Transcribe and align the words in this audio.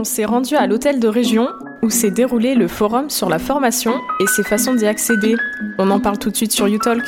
On 0.00 0.04
s'est 0.04 0.24
rendu 0.24 0.56
à 0.56 0.66
l'hôtel 0.66 0.98
de 0.98 1.08
région 1.08 1.50
où 1.82 1.90
s'est 1.90 2.10
déroulé 2.10 2.54
le 2.54 2.68
forum 2.68 3.10
sur 3.10 3.28
la 3.28 3.38
formation 3.38 3.92
et 4.18 4.26
ses 4.26 4.42
façons 4.42 4.72
d'y 4.72 4.86
accéder. 4.86 5.36
On 5.76 5.90
en 5.90 6.00
parle 6.00 6.18
tout 6.18 6.30
de 6.30 6.36
suite 6.36 6.52
sur 6.52 6.66
YouTalk. 6.66 7.04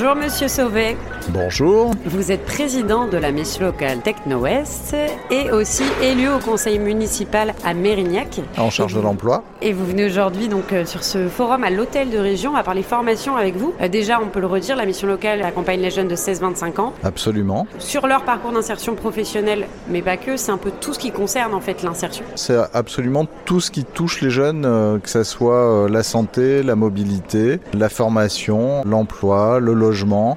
Bonjour 0.00 0.14
Monsieur 0.14 0.46
Sauvé. 0.46 0.96
Bonjour. 1.30 1.90
Vous 2.04 2.30
êtes 2.30 2.44
président 2.44 3.08
de 3.08 3.16
la 3.16 3.32
mission 3.32 3.66
locale 3.66 3.98
Techno-Ouest 3.98 4.94
et 5.28 5.50
aussi 5.50 5.82
élu 6.00 6.28
au 6.28 6.38
conseil 6.38 6.78
municipal 6.78 7.52
à 7.64 7.74
Mérignac. 7.74 8.40
En 8.56 8.70
charge 8.70 8.94
de 8.94 9.00
l'emploi. 9.00 9.42
Et 9.60 9.72
vous 9.72 9.84
venez 9.84 10.06
aujourd'hui 10.06 10.46
donc 10.46 10.72
euh, 10.72 10.86
sur 10.86 11.02
ce 11.02 11.26
forum 11.26 11.64
à 11.64 11.70
l'hôtel 11.70 12.10
de 12.10 12.18
région 12.18 12.54
à 12.54 12.62
parler 12.62 12.84
formation 12.84 13.36
avec 13.36 13.56
vous. 13.56 13.74
Euh, 13.80 13.88
déjà, 13.88 14.20
on 14.22 14.28
peut 14.28 14.38
le 14.38 14.46
redire, 14.46 14.76
la 14.76 14.86
mission 14.86 15.08
locale 15.08 15.42
accompagne 15.42 15.80
les 15.80 15.90
jeunes 15.90 16.06
de 16.06 16.14
16-25 16.14 16.80
ans. 16.80 16.92
Absolument. 17.02 17.66
Sur 17.80 18.06
leur 18.06 18.22
parcours 18.22 18.52
d'insertion 18.52 18.94
professionnelle, 18.94 19.66
mais 19.90 20.00
pas 20.00 20.16
que, 20.16 20.36
c'est 20.36 20.52
un 20.52 20.58
peu 20.58 20.70
tout 20.80 20.94
ce 20.94 21.00
qui 21.00 21.10
concerne 21.10 21.54
en 21.54 21.60
fait 21.60 21.82
l'insertion. 21.82 22.24
C'est 22.36 22.58
absolument 22.72 23.26
tout 23.46 23.60
ce 23.60 23.72
qui 23.72 23.84
touche 23.84 24.20
les 24.20 24.30
jeunes, 24.30 24.64
euh, 24.64 25.00
que 25.00 25.10
ce 25.10 25.24
soit 25.24 25.88
la 25.90 26.04
santé, 26.04 26.62
la 26.62 26.76
mobilité, 26.76 27.58
la 27.74 27.88
formation, 27.88 28.84
l'emploi, 28.84 29.58
le 29.58 29.74
logement. 29.74 29.87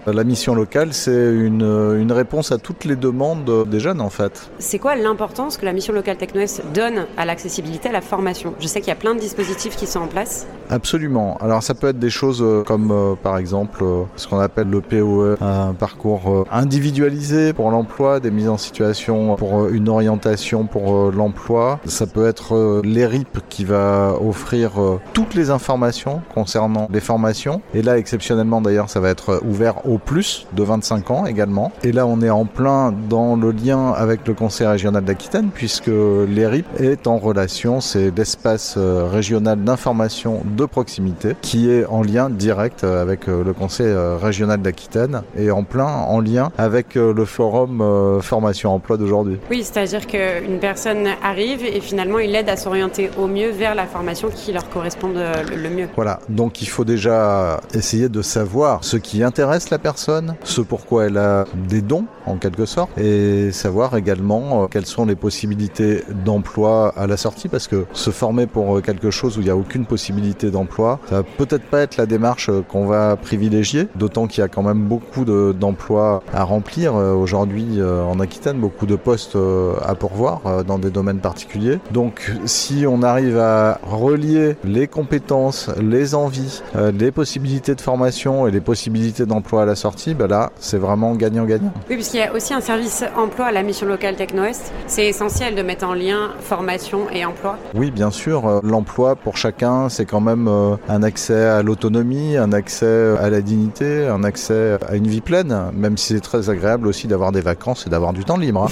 La 0.08 0.24
mission 0.24 0.56
locale 0.56 0.94
c'est 0.94 1.12
une, 1.12 1.62
une, 2.00 2.12
réponse 2.12 2.52
à 2.52 2.58
toutes 2.58 2.86
les 2.86 2.96
demandes 2.96 3.68
des 3.68 3.80
jeunes 3.80 4.02
en 4.02 4.10
fait. 4.10 4.50
C'est 4.60 4.80
quoi 4.80 4.96
l'importance 4.96 5.58
que 5.58 5.66
la 5.66 5.74
mission 5.74 5.94
locale 5.94 6.18
TechnoS 6.18 6.62
donne 6.74 7.06
à 7.18 7.26
l'accessibilité, 7.26 7.90
à 7.90 7.92
la 7.92 8.02
formation? 8.02 8.54
Je 8.60 8.68
sais 8.68 8.80
qu'il 8.80 8.90
y 8.90 8.94
a 8.94 8.96
plein 8.96 9.16
de 9.16 9.20
dispositifs 9.20 9.76
qui 9.76 9.88
sont 9.88 10.00
en 10.00 10.08
place. 10.08 10.48
Absolument. 10.72 11.38
Alors 11.42 11.62
ça 11.64 11.74
peut 11.74 11.90
être 11.90 12.00
des 12.00 12.10
choses 12.10 12.42
euh, 12.42 12.64
comme 12.64 12.92
euh, 12.92 13.16
par 13.22 13.38
exemple 13.38 13.84
euh, 13.84 14.04
ce 14.16 14.26
qu'on 14.26 14.40
appelle 14.40 14.70
le 14.70 14.80
POE, 14.80 15.36
un 15.42 15.74
parcours 15.74 16.46
individualisé 16.50 17.52
pour 17.52 17.72
l'emploi, 17.72 18.22
des 18.22 18.32
mises 18.32 18.48
en 18.48 18.58
situation 18.58 19.36
pour 19.36 19.68
une 19.68 19.90
orientation 19.90 20.66
pour 20.68 21.12
l'emploi. 21.12 21.82
Ça 21.86 22.08
peut 22.08 22.26
être 22.26 22.82
l'ERIP 22.86 23.40
qui 23.50 23.66
va 23.66 24.16
offrir 24.22 24.72
toutes 25.12 25.36
les 25.36 25.50
informations 25.50 26.22
concernant 26.34 26.88
les 26.90 27.02
formations. 27.02 27.62
Et 27.74 27.82
là 27.82 27.98
exceptionnellement 27.98 28.62
d'ailleurs 28.62 28.90
ça 28.90 29.02
va 29.02 29.10
être 29.10 29.42
ouvert 29.46 29.86
au 29.86 29.98
plus 29.98 30.48
de 30.54 30.64
25 30.64 31.12
ans 31.12 31.26
également. 31.26 31.74
Et 31.84 31.92
là, 31.92 32.08
on 32.08 32.22
est 32.22 32.30
en 32.30 32.46
plein 32.46 32.94
dans 33.10 33.36
le 33.36 33.52
lien 33.52 33.92
avec 33.92 34.26
le 34.26 34.34
Conseil 34.34 34.68
régional 34.68 35.04
d'Aquitaine, 35.04 35.50
puisque 35.54 35.88
l'ERIP 35.88 36.66
est 36.80 37.08
en 37.08 37.18
relation, 37.18 37.82
c'est 37.82 38.16
l'espace 38.16 38.78
régional 38.78 39.62
d'information 39.64 40.42
proximité, 40.68 41.36
qui 41.42 41.70
est 41.70 41.86
en 41.86 42.02
lien 42.02 42.30
direct 42.30 42.84
euh, 42.84 43.02
avec 43.02 43.28
euh, 43.28 43.44
le 43.44 43.54
Conseil 43.54 43.94
régional 44.22 44.62
d'Aquitaine 44.62 45.22
et 45.38 45.52
en 45.52 45.64
plein 45.64 45.86
en 45.86 46.20
lien 46.20 46.52
avec 46.58 46.96
le 46.96 47.26
forum 47.26 48.20
formation 48.22 48.74
emploi 48.74 48.98
d'aujourd'hui. 48.98 49.38
Oui, 49.50 49.64
c'est-à-dire 49.64 50.08
qu'une 50.08 50.60
personne 50.60 51.08
arrive 51.24 51.64
et 51.64 51.80
finalement 51.80 52.20
il 52.20 52.36
aide 52.36 52.50
à 52.50 52.58
s'orienter 52.58 53.10
au 53.18 53.28
mieux 53.28 53.50
vers 53.50 53.76
la 53.76 53.86
formation 53.86 54.30
qui 54.30 54.52
leur 54.52 54.70
correspond 54.70 55.10
le 55.10 55.70
mieux. 55.70 55.88
Voilà, 55.96 56.20
donc 56.30 56.62
il 56.62 56.68
faut 56.68 56.86
déjà 56.86 57.62
essayer 57.74 58.10
de 58.10 58.22
savoir 58.22 58.84
ce 58.84 58.98
qui 58.98 59.24
intéresse 59.24 59.70
la 59.70 59.80
personne, 59.80 60.36
ce 60.44 60.62
pourquoi 60.62 61.06
elle 61.06 61.18
a 61.18 61.46
des 61.70 61.82
dons 61.82 62.06
en 62.26 62.38
quelque 62.38 62.66
sorte 62.66 62.98
et 62.98 63.52
savoir 63.52 63.96
également 63.98 64.64
euh, 64.64 64.68
quelles 64.68 64.86
sont 64.86 65.06
les 65.06 65.16
possibilités 65.16 66.04
d'emploi 66.26 66.94
à 66.96 67.08
la 67.08 67.18
sortie 67.18 67.48
parce 67.48 67.68
que 67.68 67.86
se 67.94 68.12
former 68.12 68.48
pour 68.48 68.78
euh, 68.78 68.82
quelque 68.82 69.12
chose 69.12 69.38
où 69.38 69.42
il 69.42 69.46
n'y 69.46 69.50
a 69.50 69.56
aucune 69.56 69.86
possibilité 69.86 70.51
d'emploi, 70.52 71.00
ça 71.10 71.18
va 71.18 71.24
peut-être 71.24 71.64
pas 71.64 71.80
être 71.80 71.98
la 71.98 72.06
démarche 72.06 72.50
euh, 72.50 72.62
qu'on 72.62 72.86
va 72.86 73.16
privilégier, 73.16 73.88
d'autant 73.96 74.28
qu'il 74.28 74.42
y 74.42 74.44
a 74.44 74.48
quand 74.48 74.64
même 74.64 74.82
beaucoup 74.82 75.26
d'emplois 75.26 76.24
à 76.34 76.44
remplir 76.44 76.94
aujourd'hui 76.96 77.82
en 77.82 78.20
Aquitaine, 78.20 78.58
beaucoup 78.58 78.86
de 78.86 78.96
postes 78.96 79.38
à 79.86 79.96
pourvoir 79.96 80.64
dans 80.66 80.78
des 80.78 80.90
domaines 80.90 81.20
particuliers. 81.20 81.80
Donc 81.92 82.32
si 82.46 82.86
on 82.88 83.04
arrive 83.04 83.38
à 83.38 83.80
relier 83.84 84.56
les 84.64 84.88
compétences, 84.88 85.70
les 85.82 86.16
envies, 86.16 86.62
les 86.76 87.12
possibilités 87.12 87.76
de 87.76 87.82
formation 87.82 88.48
et 88.48 88.52
les 88.52 88.62
possibilités 88.62 89.26
d'emploi 89.26 89.64
à 89.64 89.66
la 89.66 89.76
sortie, 89.76 90.14
ben 90.14 90.28
là 90.28 90.52
c'est 90.60 90.78
vraiment 90.78 91.16
gagnant-gagnant. 91.16 91.74
Oui, 91.90 91.96
puisqu'il 91.96 92.20
y 92.20 92.24
a 92.24 92.34
aussi 92.34 92.54
un 92.54 92.62
service 92.62 93.04
emploi 93.16 93.48
à 93.48 93.52
la 93.52 93.64
mission 93.64 93.88
locale 93.88 94.16
Techno-Est. 94.16 94.72
C'est 94.88 95.08
essentiel 95.08 95.56
de 95.56 95.62
mettre 95.62 95.86
en 95.86 95.94
lien 95.94 96.32
formation 96.40 97.10
et 97.12 97.26
emploi. 97.26 97.58
Oui, 97.74 97.92
bien 97.92 98.12
sûr. 98.12 98.48
Euh, 98.48 98.60
l'emploi 98.64 99.16
pour 99.16 99.38
chacun, 99.38 99.90
c'est 99.90 100.06
quand 100.06 100.22
même 100.22 100.41
euh, 100.48 100.76
un 100.90 101.04
accès 101.04 101.46
à 101.46 101.62
l'autonomie, 101.64 102.38
un 102.38 102.52
accès 102.54 103.18
à 103.18 103.30
la 103.30 103.42
dignité, 103.42 104.08
un 104.08 104.24
accès 104.24 104.78
à 104.88 104.96
une 104.96 105.08
vie 105.08 105.22
pleine, 105.22 105.72
même 105.74 105.98
si 105.98 106.14
c'est 106.14 106.20
très 106.20 106.50
agréable 106.50 106.88
aussi 106.88 107.08
d'avoir 107.08 107.32
des 107.32 107.42
vacances 107.42 107.88
et 107.88 107.90
d'avoir 107.90 108.14
du 108.14 108.24
temps 108.24 108.38
libre. 108.38 108.70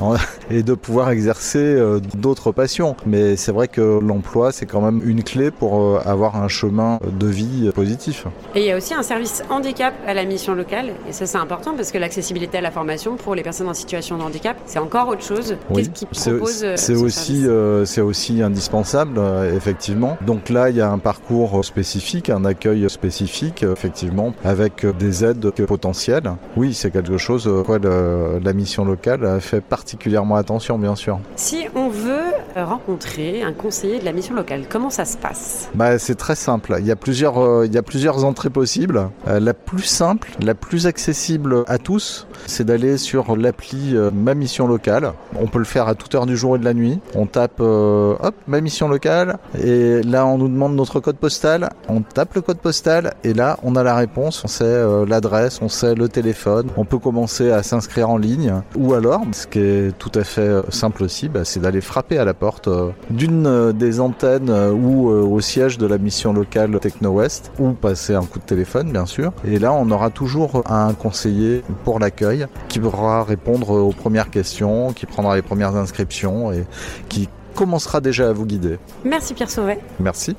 Hein. 0.00 0.14
et 0.50 0.62
de 0.62 0.74
pouvoir 0.74 1.10
exercer 1.10 1.58
euh, 1.58 2.00
d'autres 2.14 2.52
passions. 2.52 2.96
Mais 3.06 3.36
c'est 3.36 3.52
vrai 3.52 3.68
que 3.68 4.00
l'emploi, 4.00 4.52
c'est 4.52 4.66
quand 4.66 4.80
même 4.80 5.00
une 5.04 5.22
clé 5.22 5.50
pour 5.50 6.00
avoir 6.06 6.36
un 6.36 6.48
chemin 6.48 6.98
de 7.06 7.26
vie 7.26 7.70
positif. 7.74 8.26
Et 8.54 8.60
il 8.60 8.66
y 8.66 8.72
a 8.72 8.76
aussi 8.76 8.94
un 8.94 9.02
service 9.02 9.42
handicap 9.50 9.94
à 10.06 10.14
la 10.14 10.24
mission 10.24 10.54
locale. 10.54 10.92
Et 11.08 11.12
ça, 11.12 11.26
c'est 11.26 11.38
important 11.38 11.74
parce 11.74 11.90
que 11.90 11.98
l'accessibilité 11.98 12.58
à 12.58 12.60
la 12.60 12.70
formation 12.70 13.16
pour 13.16 13.34
les 13.34 13.42
personnes 13.42 13.68
en 13.68 13.74
situation 13.74 14.18
de 14.18 14.22
handicap, 14.22 14.56
c'est 14.66 14.78
encore 14.78 15.08
autre 15.08 15.22
chose. 15.22 15.56
Qu'est-ce 15.74 15.90
qui 15.90 16.06
propose 16.06 16.64
euh, 16.64 16.76
C'est 16.76 16.94
aussi, 16.94 17.46
euh, 17.46 17.84
c'est 17.84 18.00
aussi 18.00 18.42
indispensable, 18.42 19.18
euh, 19.18 19.56
effectivement. 19.56 20.16
Donc 20.22 20.48
là, 20.48 20.70
il 20.70 20.76
y 20.76 20.80
a 20.80 20.90
un 20.90 20.98
parcours 21.02 21.64
spécifique, 21.64 22.30
un 22.30 22.44
accueil 22.44 22.88
spécifique, 22.88 23.62
effectivement, 23.62 24.34
avec 24.44 24.86
des 24.98 25.24
aides 25.24 25.50
potentielles. 25.66 26.32
Oui, 26.56 26.74
c'est 26.74 26.90
quelque 26.90 27.18
chose 27.18 27.50
quoi 27.66 27.78
la 27.78 28.52
mission 28.52 28.84
locale 28.84 29.40
fait 29.40 29.60
particulièrement 29.60 30.36
attention, 30.36 30.78
bien 30.78 30.94
sûr. 30.94 31.18
Si 31.36 31.66
on 31.74 31.88
veut 31.88 32.21
rencontrer 32.56 33.42
un 33.42 33.52
conseiller 33.52 33.98
de 33.98 34.04
la 34.04 34.12
mission 34.12 34.34
locale, 34.34 34.64
comment 34.68 34.90
ça 34.90 35.04
se 35.04 35.16
passe? 35.16 35.68
Bah, 35.74 35.98
C'est 35.98 36.16
très 36.16 36.34
simple. 36.34 36.76
Il 36.78 36.86
y, 36.86 36.90
a 36.90 36.96
plusieurs, 36.96 37.64
il 37.64 37.74
y 37.74 37.82
plusieurs 37.82 38.24
entrées 38.24 38.50
possibles. 38.50 39.10
la 39.26 39.54
plus 39.54 39.82
simple, 39.82 40.30
la 40.40 40.54
plus 40.54 40.86
accessible 40.86 41.64
à 41.66 41.78
tous, 41.78 42.26
c'est 42.46 42.64
d'aller 42.64 42.96
sur 42.98 43.36
l'appli 43.36 43.96
euh, 43.96 44.10
Ma 44.12 44.34
Mission 44.34 44.66
Locale. 44.66 45.12
On 45.38 45.46
peut 45.46 45.58
le 45.58 45.64
faire 45.64 45.88
à 45.88 45.94
toute 45.94 46.14
heure 46.14 46.26
du 46.26 46.36
jour 46.36 46.56
et 46.56 46.58
de 46.58 46.64
la 46.64 46.74
nuit. 46.74 47.00
On 47.14 47.26
tape 47.26 47.60
euh, 47.60 48.14
hop, 48.20 48.34
Ma 48.46 48.60
Mission 48.60 48.88
Locale 48.88 49.38
et 49.58 50.02
là 50.02 50.26
on 50.26 50.38
nous 50.38 50.48
demande 50.48 50.74
notre 50.74 51.00
code 51.00 51.16
postal. 51.16 51.70
On 51.88 52.02
tape 52.02 52.34
le 52.34 52.40
code 52.40 52.58
postal 52.58 53.14
et 53.24 53.34
là 53.34 53.58
on 53.62 53.76
a 53.76 53.82
la 53.82 53.94
réponse. 53.94 54.42
On 54.44 54.48
sait 54.48 54.64
euh, 54.64 55.06
l'adresse, 55.06 55.60
on 55.62 55.68
sait 55.68 55.94
le 55.94 56.08
téléphone. 56.08 56.68
On 56.76 56.84
peut 56.84 56.98
commencer 56.98 57.50
à 57.50 57.62
s'inscrire 57.62 58.10
en 58.10 58.16
ligne 58.16 58.54
ou 58.76 58.94
alors, 58.94 59.22
ce 59.32 59.46
qui 59.46 59.58
est 59.60 59.98
tout 59.98 60.12
à 60.14 60.24
fait 60.24 60.50
simple 60.70 61.04
aussi, 61.04 61.28
bah, 61.28 61.44
c'est 61.44 61.60
d'aller 61.60 61.80
frapper 61.80 62.18
à 62.18 62.24
la 62.32 62.34
porte 62.34 62.70
d'une 63.10 63.72
des 63.72 64.00
antennes 64.00 64.50
ou 64.50 65.08
au 65.08 65.40
siège 65.42 65.76
de 65.76 65.86
la 65.86 65.98
mission 65.98 66.32
locale 66.32 66.80
Techno 66.80 67.10
West 67.10 67.52
ou 67.58 67.72
passer 67.72 68.14
un 68.14 68.24
coup 68.24 68.38
de 68.38 68.44
téléphone 68.44 68.90
bien 68.90 69.04
sûr. 69.04 69.34
Et 69.44 69.58
là 69.58 69.74
on 69.74 69.90
aura 69.90 70.08
toujours 70.08 70.62
un 70.64 70.94
conseiller 70.94 71.62
pour 71.84 71.98
l'accueil 71.98 72.46
qui 72.68 72.80
pourra 72.80 73.22
répondre 73.22 73.68
aux 73.68 73.92
premières 73.92 74.30
questions, 74.30 74.94
qui 74.94 75.04
prendra 75.04 75.36
les 75.36 75.42
premières 75.42 75.76
inscriptions 75.76 76.52
et 76.52 76.64
qui 77.10 77.28
commencera 77.54 78.00
déjà 78.00 78.30
à 78.30 78.32
vous 78.32 78.46
guider. 78.46 78.78
Merci 79.04 79.34
Pierre 79.34 79.50
Sauvet. 79.50 79.78
Merci. 80.00 80.34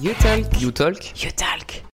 You 0.00 0.10
talk. 0.20 0.60
You 0.60 0.72
talk. 0.72 1.22
You 1.22 1.30
talk. 1.36 1.84